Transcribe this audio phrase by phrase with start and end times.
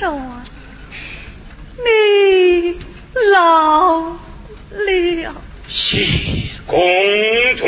[0.00, 0.18] 说
[1.76, 2.80] 你
[3.30, 4.12] 老
[4.70, 5.34] 了。
[5.68, 6.06] 谢
[6.66, 6.80] 公
[7.54, 7.66] 主。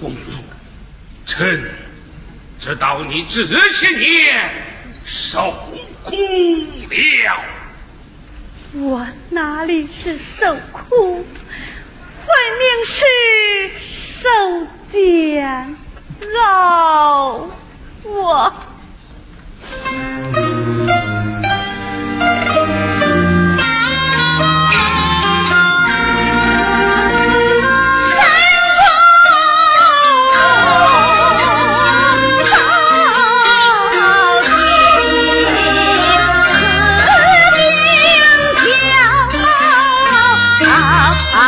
[0.00, 0.30] 公主，
[1.26, 1.70] 臣
[2.58, 4.54] 知道你这些年
[5.04, 5.52] 受
[6.02, 6.16] 苦
[6.88, 7.65] 了。
[8.78, 12.28] 我哪里是受苦，分
[12.58, 13.04] 明是
[13.80, 14.28] 受
[14.92, 15.76] 煎
[16.44, 17.48] 熬。
[18.04, 18.52] 我。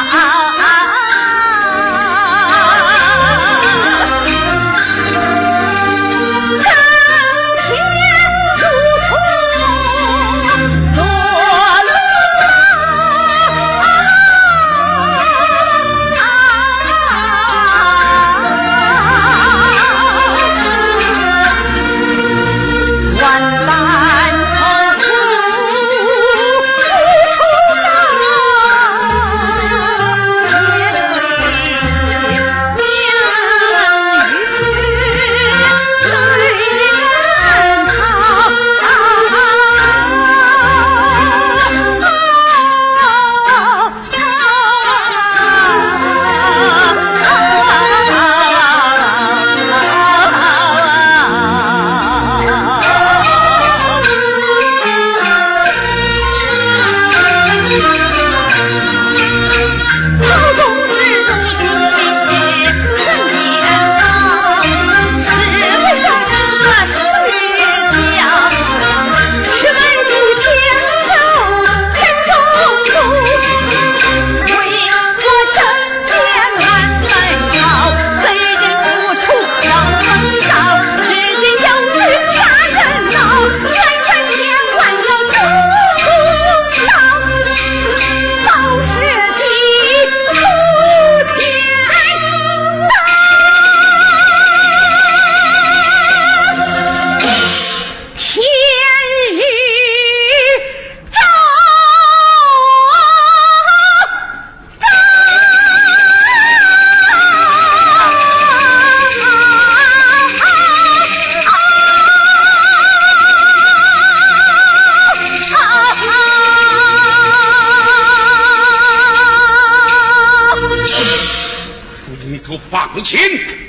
[0.00, 0.37] 啊。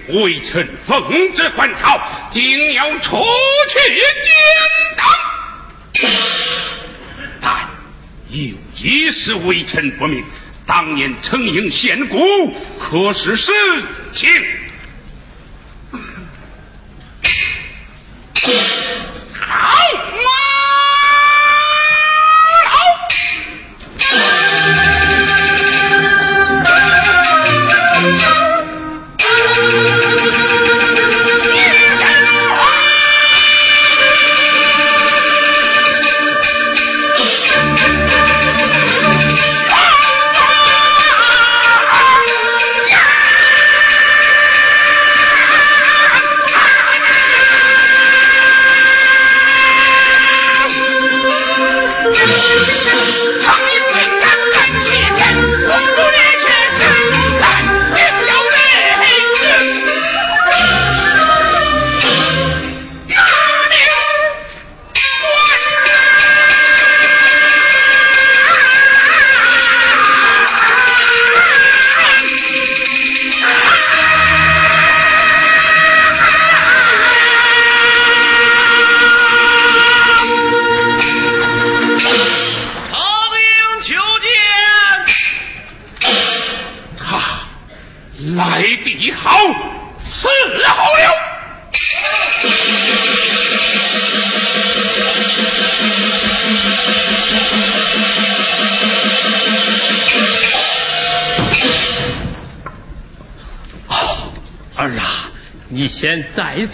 [0.07, 1.99] 微臣奉旨还朝，
[2.31, 3.23] 定要除
[3.69, 4.33] 去奸
[4.97, 5.05] 党。
[7.41, 7.69] 但
[8.29, 10.23] 有一事微臣不明：
[10.65, 12.17] 当年承应献骨，
[12.79, 13.51] 可是实
[14.11, 14.29] 情？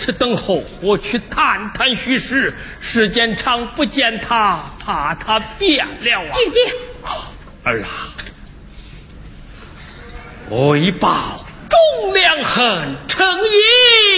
[0.06, 2.54] 此等候，我去探探虚实。
[2.80, 6.32] 时间长不见他，怕他变了啊！
[6.36, 6.72] 姐姐，
[7.64, 8.14] 儿啊，
[10.52, 13.28] 为报忠良恨，诚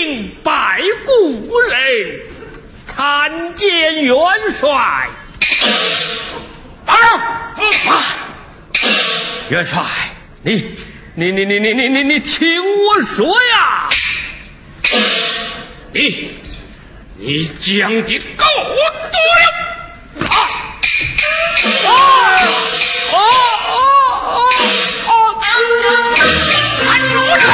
[0.03, 2.19] 应拜故人
[2.85, 4.17] 参见元
[4.59, 4.67] 帅。
[6.85, 6.93] 啊！
[9.49, 9.81] 元帅，
[10.43, 10.75] 你
[11.15, 13.87] 你你你你你你你听我说呀！
[15.93, 16.35] 你
[17.17, 18.45] 你讲的够
[19.11, 20.27] 多了！
[20.27, 20.33] 啊！
[21.85, 21.89] 啊！
[23.13, 23.17] 啊
[23.67, 23.75] 啊
[25.07, 25.09] 啊！
[26.79, 27.47] 看住谁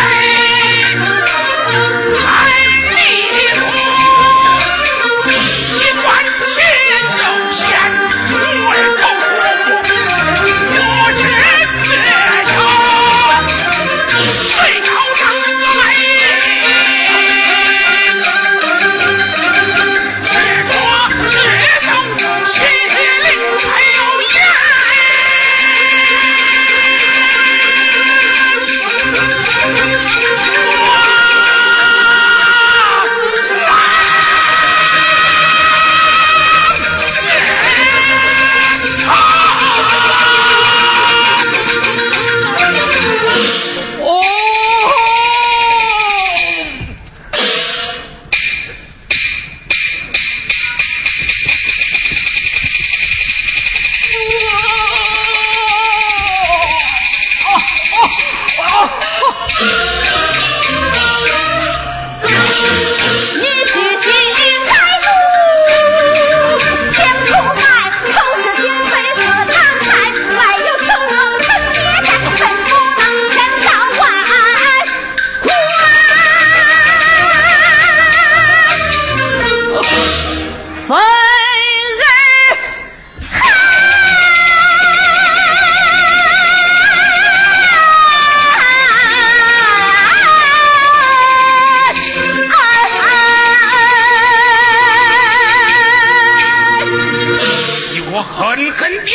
[98.56, 99.13] 狠狠地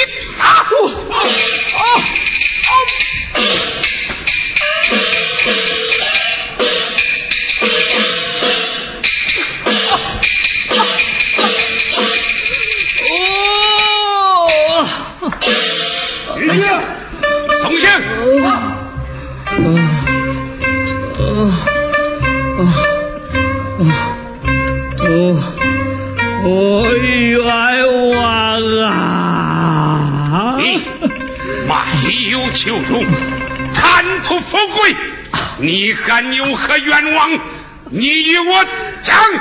[38.58, 38.64] 我
[39.02, 39.37] 讲。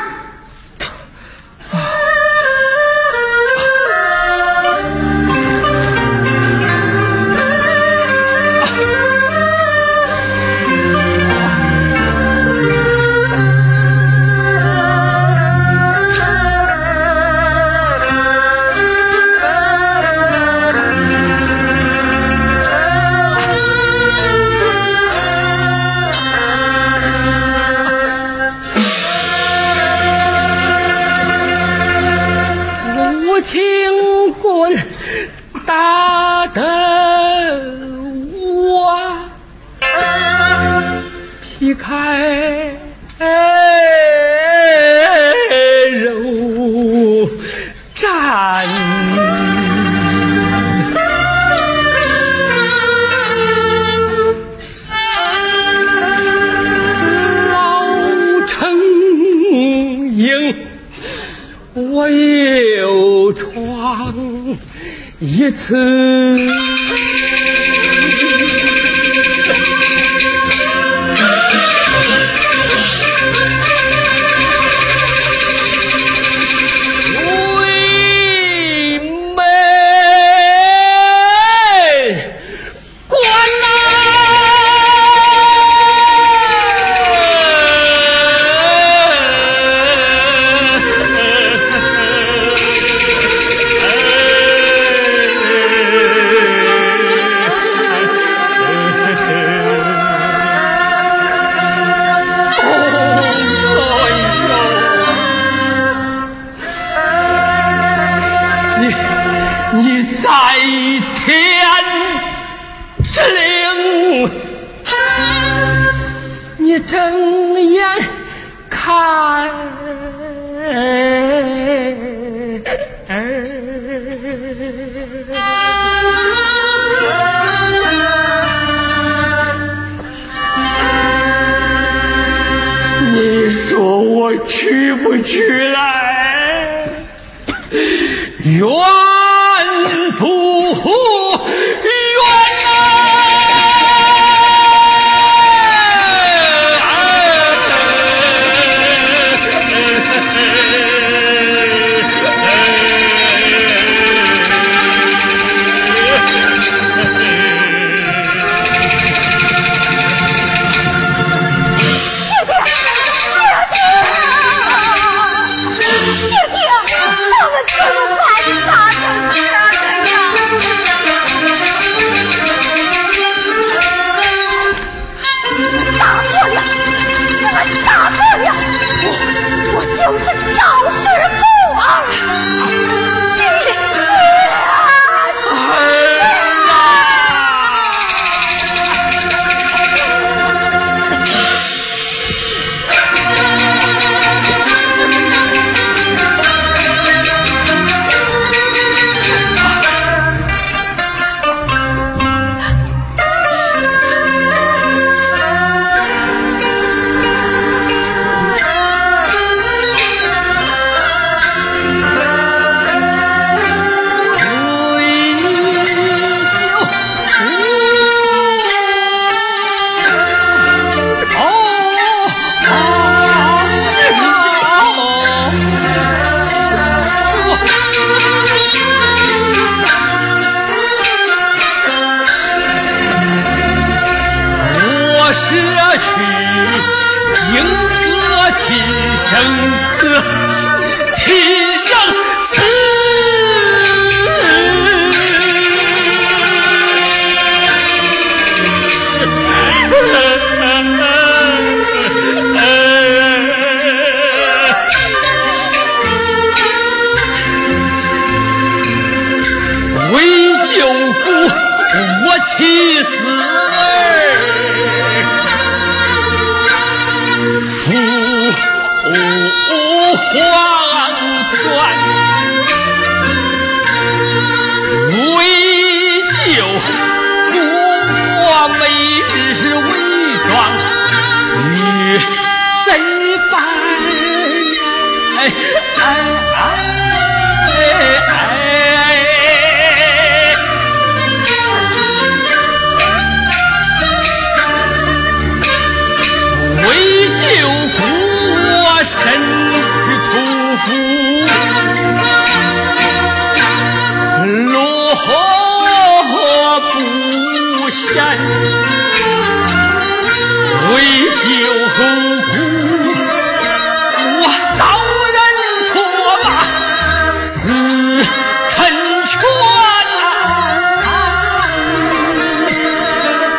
[262.40, 263.67] 气死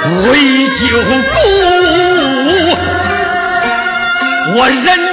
[0.08, 1.38] 为救父
[4.56, 5.07] 我忍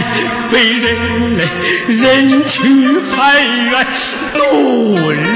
[0.52, 1.44] 被人类
[1.88, 3.86] 人去海远
[4.32, 5.27] 渡。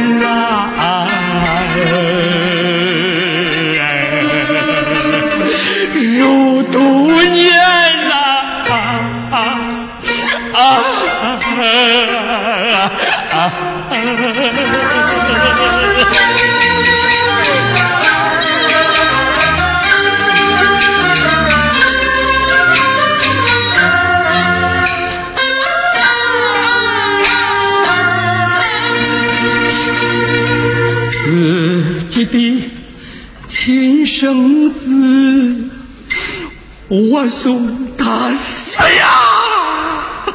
[32.15, 32.71] 你的
[33.49, 35.71] 亲生子，
[36.89, 39.09] 我送他死呀！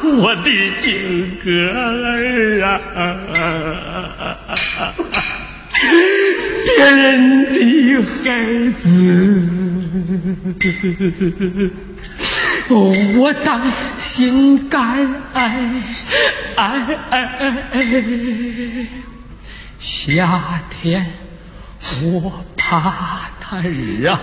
[0.02, 2.80] 我的金哥儿啊！
[6.66, 7.56] 别人的
[8.24, 8.26] 孩
[8.72, 8.82] 子，
[12.68, 15.70] 我当心肝哎
[16.56, 17.84] 哎哎！
[19.78, 21.06] 夏天
[22.02, 24.18] 我怕他热，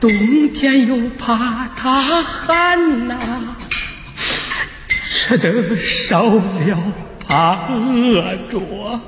[0.00, 0.10] 冬
[0.52, 3.16] 天又怕他寒呐，
[5.08, 6.92] 吃得少了
[7.26, 9.00] 怕饿着。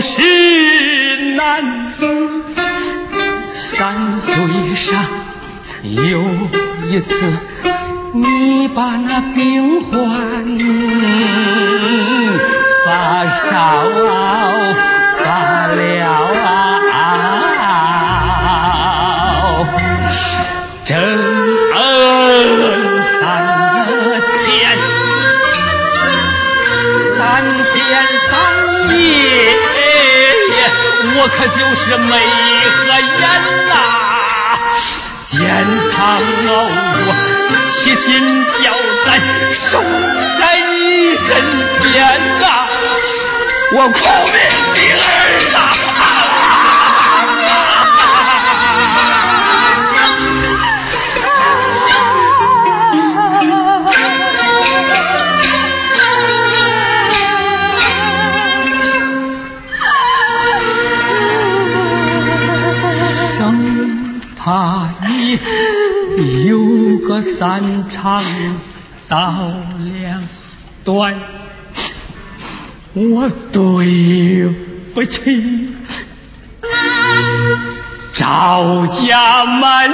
[0.00, 1.92] 事难。
[3.54, 5.04] 三岁上
[5.82, 6.20] 有
[6.88, 7.32] 一次，
[8.16, 10.00] 你把那病患
[12.86, 13.82] 发烧
[15.24, 15.76] 发了
[20.84, 21.34] 整。
[31.16, 32.10] 我可就是没
[32.68, 32.84] 和
[33.18, 33.22] 眼
[33.70, 33.72] 呐，
[35.24, 35.34] 肩
[35.96, 35.96] 膀
[36.48, 36.52] 熬，
[37.70, 38.72] 七心吊
[39.06, 39.18] 胆，
[39.52, 39.80] 守
[40.40, 41.28] 在你身
[41.82, 41.94] 边
[42.40, 42.46] 呐，
[43.76, 44.34] 我苦命
[44.74, 45.04] 的儿
[45.56, 45.83] 啊！
[67.38, 68.22] 三长
[69.08, 69.52] 道
[70.02, 70.22] 两
[70.84, 71.14] 短，
[72.92, 74.46] 我对
[74.94, 75.74] 不起
[78.14, 79.92] 赵家满门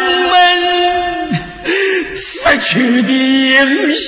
[2.15, 4.01] 死去的英贤。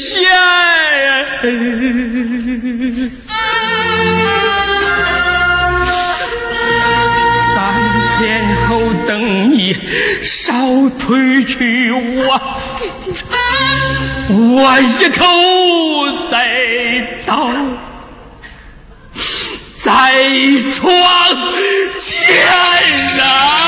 [7.54, 7.56] 三
[8.18, 8.20] 天
[8.56, 8.61] 后
[9.24, 9.72] 你。
[10.22, 10.52] 少
[10.98, 12.40] 退去我，
[14.30, 15.20] 我一口
[16.30, 16.34] 再
[17.26, 17.50] 刀
[19.84, 19.90] 在
[20.72, 20.80] 床
[21.98, 22.08] 前
[23.20, 23.61] 啊。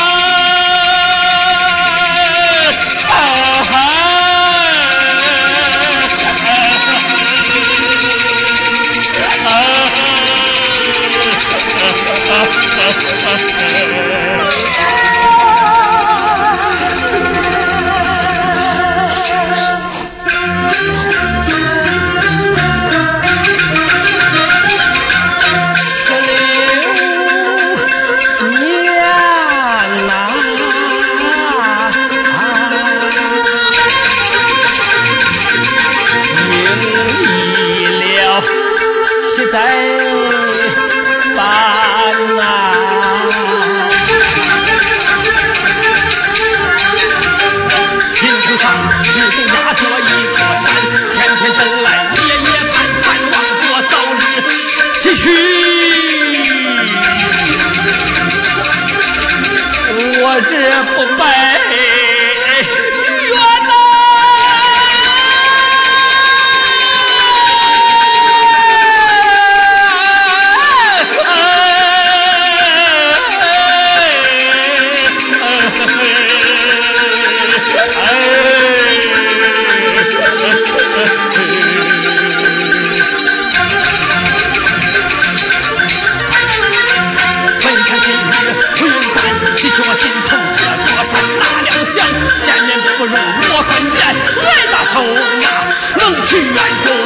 [96.35, 97.04] 最爱的。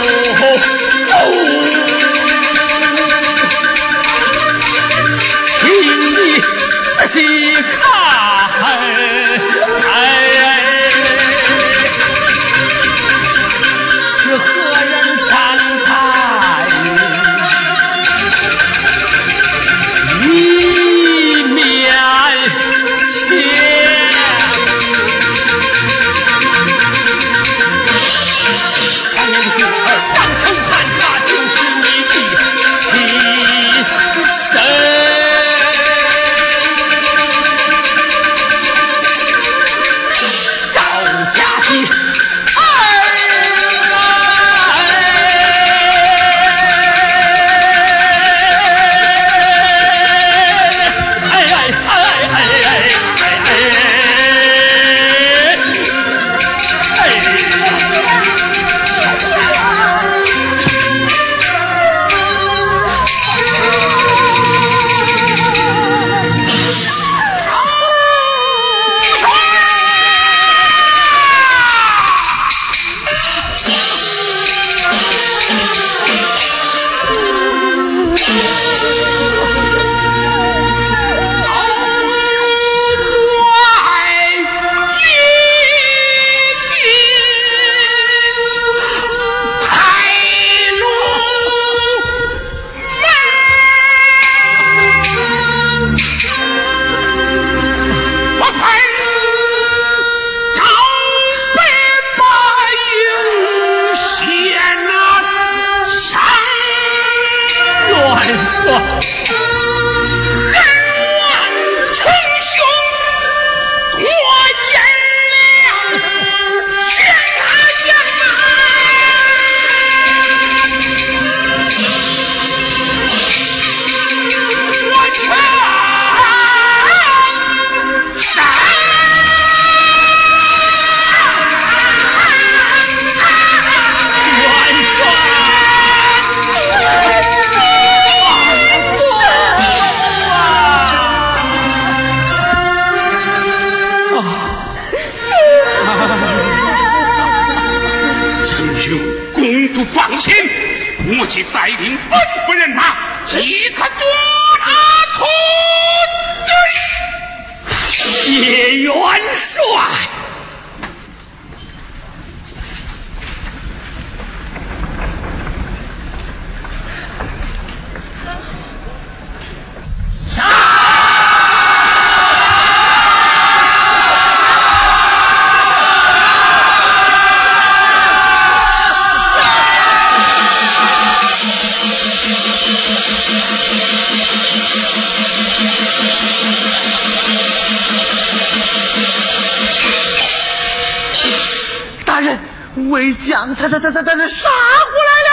[193.38, 194.51] 将他他他他他他杀
[194.90, 195.31] 过来了，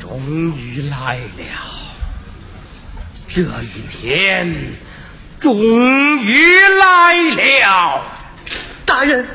[0.00, 1.42] 终于来了，
[3.28, 4.54] 这一天
[5.40, 5.58] 终
[6.18, 8.04] 于来了。
[8.86, 9.26] 大人，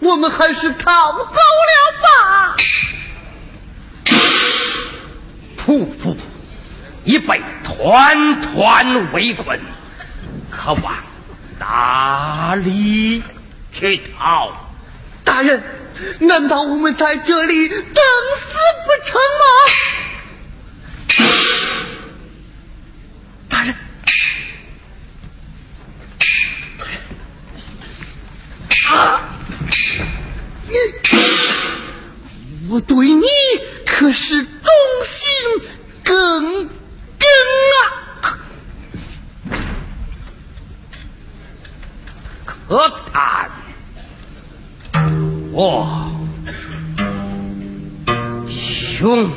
[0.00, 2.56] 我们还是逃走了吧。
[5.56, 6.16] 屠夫
[7.04, 9.60] 已被团团围困，
[10.50, 10.94] 可往
[11.60, 13.22] 哪里
[13.72, 14.50] 去逃？
[15.22, 15.62] 大人，
[16.20, 17.84] 难道我们在这里等死
[18.84, 19.44] 不成吗？
[23.48, 23.74] 大人，
[28.88, 29.20] 啊！
[32.70, 33.24] 我对你
[33.86, 34.46] 可是
[49.04, 49.30] 雄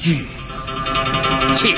[0.00, 0.26] 举
[1.54, 1.72] 且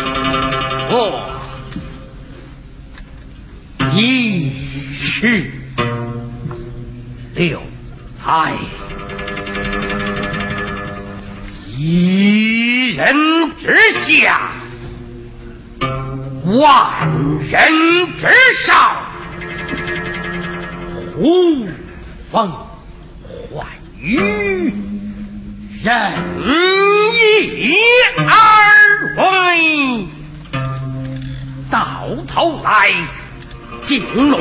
[33.98, 34.38] 竟落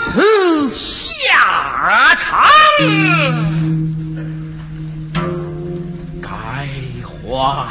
[0.00, 2.48] 此下场，
[6.22, 6.66] 该还
[7.26, 7.68] 了，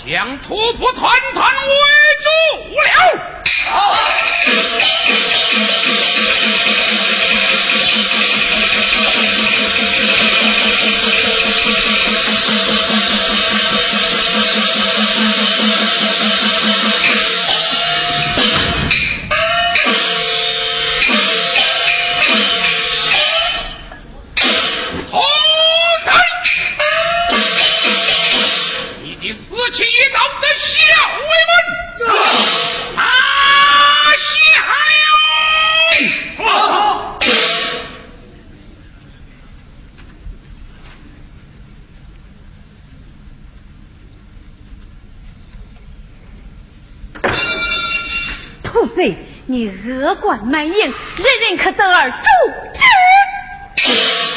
[0.06, 1.72] 将屠夫团团围
[2.34, 3.24] 住
[48.96, 49.14] 了。
[49.46, 50.94] 你恶贯满盈，人
[51.48, 52.16] 人可得而诛
[52.72, 52.80] 之。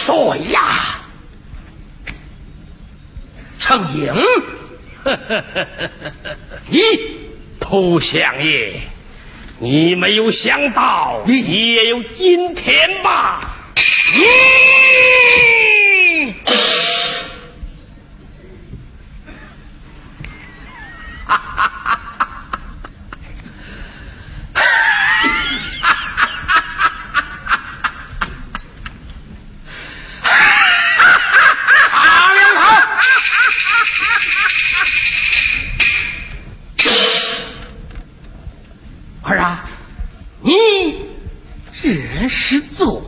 [0.06, 1.00] 对呀，
[3.58, 4.14] 程英，
[6.68, 6.82] 你
[7.58, 8.82] 投降也，
[9.60, 13.56] 你没有想到你也有今天吧？
[14.14, 14.26] 你，
[21.26, 21.64] 哈哈。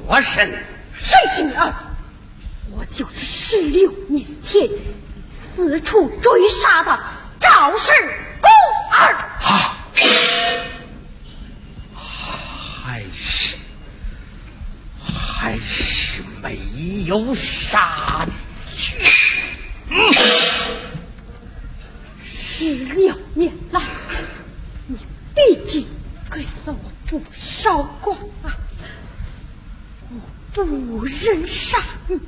[0.05, 0.49] 我身
[0.93, 1.73] 谁是你儿？
[2.71, 4.69] 我就是十六年前
[5.55, 6.99] 四处追杀的
[7.39, 7.93] 赵氏
[8.41, 8.51] 公
[8.97, 9.15] 儿。
[9.41, 9.77] 啊，
[12.83, 13.55] 还是
[15.01, 16.57] 还是没
[17.09, 18.31] 有杀你。
[19.89, 20.13] 嗯，
[22.23, 23.81] 十六年来，
[24.85, 24.95] 你
[25.33, 25.87] 毕竟
[26.29, 28.55] 给了我不少光啊。
[30.11, 30.19] 我
[30.53, 32.19] 不忍杀，你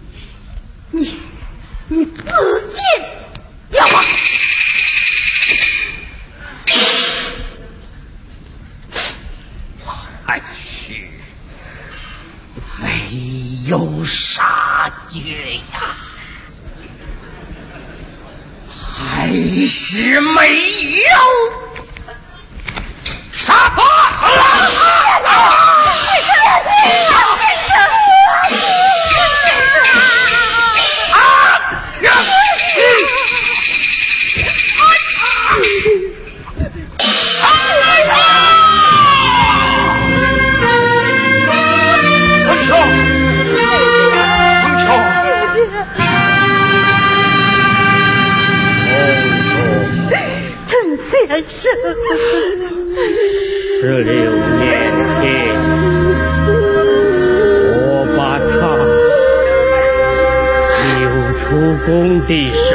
[61.91, 62.70] com Deus.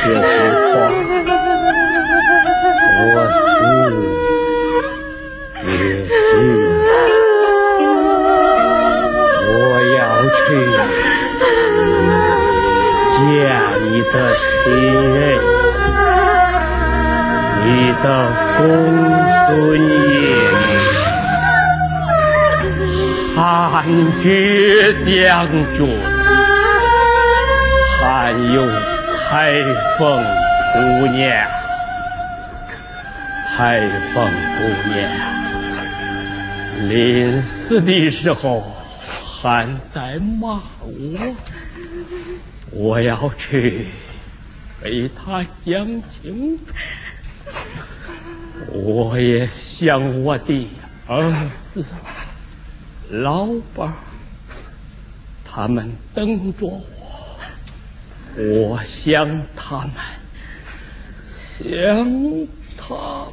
[0.00, 0.24] 春秋，
[0.94, 3.06] 你这句话，我
[3.42, 3.50] 心
[5.66, 6.12] 也是。
[9.48, 9.50] 我
[9.96, 9.98] 要
[10.34, 10.38] 去
[13.16, 13.18] 见
[13.84, 14.46] 你的亲
[15.14, 15.16] 人。
[17.60, 17.68] 你
[18.02, 18.04] 的
[18.56, 18.58] 公
[19.46, 19.52] 孙
[20.08, 20.16] 爷，
[23.36, 23.36] 汉
[24.22, 24.24] 爵
[25.04, 25.06] 将
[25.76, 25.78] 军，
[28.00, 28.02] 还
[28.54, 28.56] 有
[29.30, 29.62] 开
[29.98, 30.24] 封
[30.72, 31.50] 姑娘，
[33.54, 34.98] 开封姑娘，
[36.88, 38.64] 临死的时候
[39.42, 41.36] 还在骂我，
[42.72, 43.86] 我要去
[44.82, 45.86] 为他讲
[46.22, 46.64] 清楚。
[48.72, 50.68] 我也想我的
[51.06, 51.30] 儿
[51.74, 51.84] 子、
[53.10, 53.92] 老伴
[55.44, 56.82] 他们等着我，
[58.36, 59.94] 我想他们，
[61.58, 63.26] 想他。